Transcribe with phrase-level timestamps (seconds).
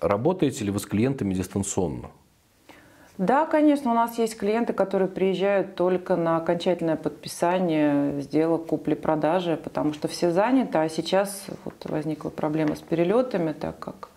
[0.00, 2.10] Работаете ли вы с клиентами дистанционно?
[3.18, 9.94] Да, конечно, у нас есть клиенты, которые приезжают только на окончательное подписание сделок купли-продажи, потому
[9.94, 14.10] что все заняты, а сейчас вот возникла проблема с перелетами, так как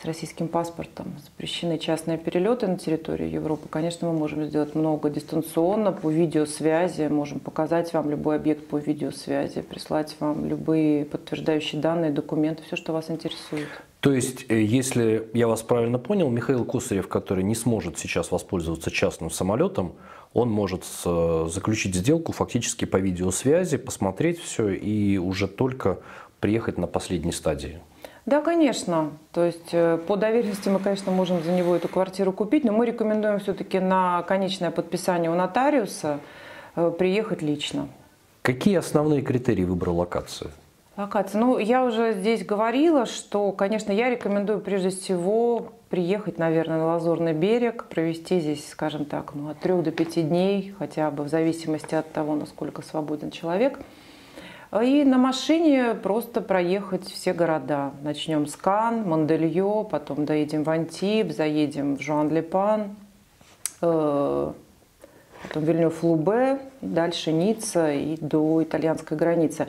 [0.00, 3.68] с российским паспортом запрещены частные перелеты на территорию Европы.
[3.68, 9.60] Конечно, мы можем сделать много дистанционно, по видеосвязи, можем показать вам любой объект по видеосвязи,
[9.60, 13.68] прислать вам любые подтверждающие данные, документы, все, что вас интересует.
[14.00, 18.90] То есть, э, если я вас правильно понял, Михаил Кусарев, который не сможет сейчас воспользоваться
[18.90, 19.92] частным самолетом,
[20.32, 25.98] он может заключить сделку фактически по видеосвязи, посмотреть все и уже только
[26.38, 27.80] приехать на последней стадии.
[28.26, 29.12] Да, конечно.
[29.32, 32.86] То есть э, по доверенности мы, конечно, можем за него эту квартиру купить, но мы
[32.86, 36.20] рекомендуем все-таки на конечное подписание у нотариуса
[36.76, 37.88] э, приехать лично.
[38.42, 40.50] Какие основные критерии выбора локации?
[40.96, 41.40] Локация.
[41.40, 47.32] Ну, я уже здесь говорила, что, конечно, я рекомендую прежде всего приехать, наверное, на Лазурный
[47.32, 51.94] берег, провести здесь, скажем так, ну, от трех до пяти дней, хотя бы в зависимости
[51.94, 53.78] от того, насколько свободен человек.
[54.78, 57.90] И на машине просто проехать все города.
[58.02, 62.94] Начнем с Кан, Мандельё, потом доедем в Антиб, заедем в Жуан-Лепан,
[63.82, 64.52] э,
[65.42, 69.66] потом Вильнюф-Лубе, дальше Ницца и до итальянской границы.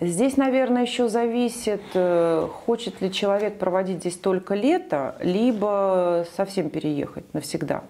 [0.00, 7.32] Здесь, наверное, еще зависит, э, хочет ли человек проводить здесь только лето, либо совсем переехать
[7.34, 7.84] навсегда.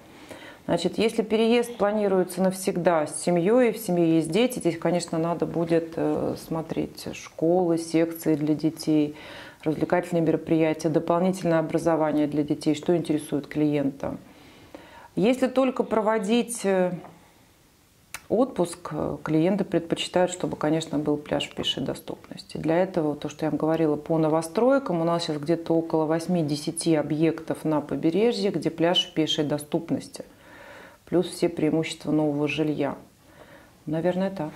[0.70, 5.94] Значит, если переезд планируется навсегда с семьей, в семье есть дети, здесь, конечно, надо будет
[5.96, 9.16] э, смотреть школы, секции для детей,
[9.64, 14.16] развлекательные мероприятия, дополнительное образование для детей, что интересует клиента.
[15.16, 16.92] Если только проводить э,
[18.28, 22.58] отпуск, э, клиенты предпочитают, чтобы, конечно, был пляж в пешей доступности.
[22.58, 26.96] Для этого, то, что я вам говорила, по новостройкам у нас сейчас где-то около 8-10
[26.96, 30.24] объектов на побережье, где пляж в пешей доступности.
[31.10, 32.96] Плюс все преимущества нового жилья.
[33.84, 34.52] Наверное, так.